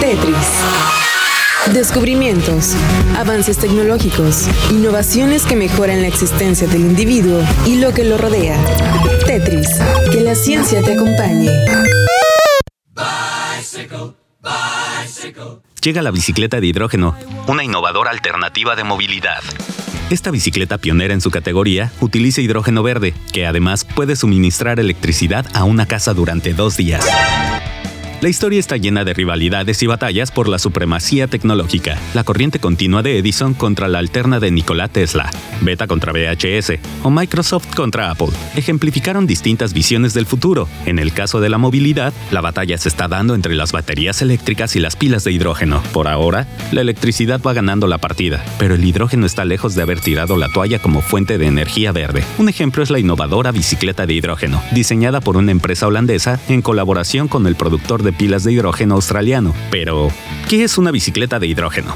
[0.00, 0.34] Tetris.
[1.72, 2.74] Descubrimientos,
[3.16, 8.58] avances tecnológicos, innovaciones que mejoran la existencia del individuo y lo que lo rodea.
[9.24, 9.68] Tetris,
[10.10, 11.48] que la ciencia te acompañe.
[15.80, 19.44] Llega la bicicleta de hidrógeno, una innovadora alternativa de movilidad.
[20.10, 25.62] Esta bicicleta pionera en su categoría utiliza hidrógeno verde, que además puede suministrar electricidad a
[25.62, 27.06] una casa durante dos días.
[28.24, 31.98] La historia está llena de rivalidades y batallas por la supremacía tecnológica.
[32.14, 37.10] La corriente continua de Edison contra la alterna de Nikola Tesla, Beta contra VHS o
[37.10, 40.68] Microsoft contra Apple ejemplificaron distintas visiones del futuro.
[40.86, 44.74] En el caso de la movilidad, la batalla se está dando entre las baterías eléctricas
[44.74, 45.82] y las pilas de hidrógeno.
[45.92, 50.00] Por ahora, la electricidad va ganando la partida, pero el hidrógeno está lejos de haber
[50.00, 52.24] tirado la toalla como fuente de energía verde.
[52.38, 57.28] Un ejemplo es la innovadora bicicleta de hidrógeno, diseñada por una empresa holandesa en colaboración
[57.28, 59.54] con el productor de pilas de hidrógeno australiano.
[59.70, 60.10] Pero,
[60.48, 61.94] ¿qué es una bicicleta de hidrógeno?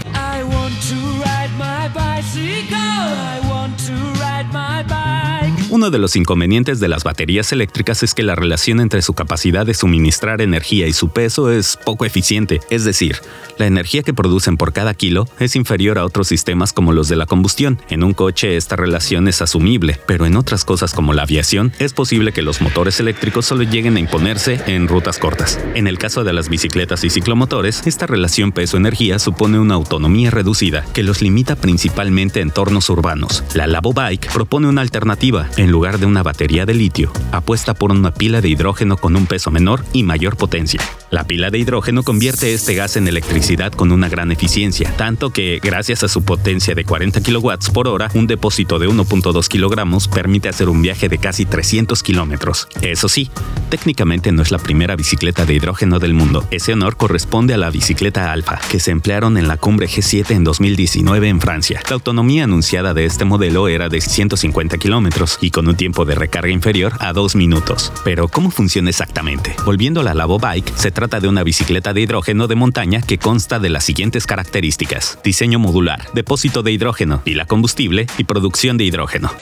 [5.78, 9.64] Uno de los inconvenientes de las baterías eléctricas es que la relación entre su capacidad
[9.64, 13.18] de suministrar energía y su peso es poco eficiente, es decir,
[13.58, 17.14] la energía que producen por cada kilo es inferior a otros sistemas como los de
[17.14, 17.80] la combustión.
[17.90, 21.92] En un coche esta relación es asumible, pero en otras cosas como la aviación es
[21.92, 25.60] posible que los motores eléctricos solo lleguen a imponerse en rutas cortas.
[25.76, 30.84] En el caso de las bicicletas y ciclomotores, esta relación peso-energía supone una autonomía reducida
[30.92, 33.44] que los limita principalmente en entornos urbanos.
[33.54, 38.12] La Labo Bike propone una alternativa lugar de una batería de litio, apuesta por una
[38.12, 40.80] pila de hidrógeno con un peso menor y mayor potencia.
[41.10, 45.58] La pila de hidrógeno convierte este gas en electricidad con una gran eficiencia, tanto que,
[45.62, 50.48] gracias a su potencia de 40 kW por hora, un depósito de 1.2 kilogramos permite
[50.48, 52.68] hacer un viaje de casi 300 kilómetros.
[52.82, 53.30] Eso sí,
[53.70, 56.46] técnicamente no es la primera bicicleta de hidrógeno del mundo.
[56.50, 60.44] Ese honor corresponde a la bicicleta Alfa, que se emplearon en la cumbre G7 en
[60.44, 61.80] 2019 en Francia.
[61.88, 66.14] La autonomía anunciada de este modelo era de 150 kilómetros y con un tiempo de
[66.14, 67.92] recarga inferior a 2 minutos.
[68.04, 69.56] Pero, ¿cómo funciona exactamente?
[69.64, 73.18] Volviendo a la Labo Bike, se trata de una bicicleta de hidrógeno de montaña que
[73.18, 75.18] consta de las siguientes características.
[75.24, 79.32] Diseño modular, depósito de hidrógeno, pila combustible y producción de hidrógeno.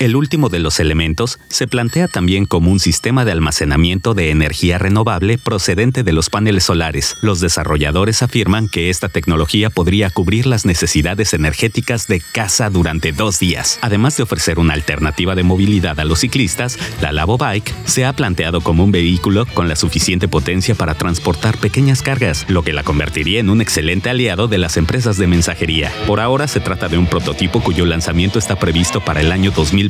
[0.00, 4.78] El último de los elementos se plantea también como un sistema de almacenamiento de energía
[4.78, 7.18] renovable procedente de los paneles solares.
[7.20, 13.38] Los desarrolladores afirman que esta tecnología podría cubrir las necesidades energéticas de casa durante dos
[13.38, 13.78] días.
[13.82, 18.14] Además de ofrecer una alternativa de movilidad a los ciclistas, la Labo Bike se ha
[18.14, 22.84] planteado como un vehículo con la suficiente potencia para transportar pequeñas cargas, lo que la
[22.84, 25.92] convertiría en un excelente aliado de las empresas de mensajería.
[26.06, 29.89] Por ahora se trata de un prototipo cuyo lanzamiento está previsto para el año 2020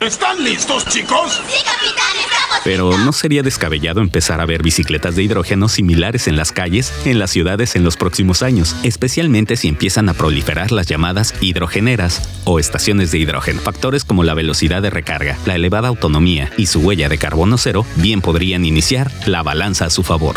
[0.00, 1.40] ¿Están listos, chicos?
[1.48, 6.36] Sí, capitán, estamos Pero no sería descabellado empezar a ver bicicletas de hidrógeno similares en
[6.36, 10.86] las calles, en las ciudades en los próximos años, especialmente si empiezan a proliferar las
[10.86, 13.60] llamadas hidrogeneras o estaciones de hidrógeno.
[13.60, 17.86] Factores como la velocidad de recarga, la elevada autonomía y su huella de carbono cero
[17.96, 20.36] bien podrían iniciar la balanza a su favor.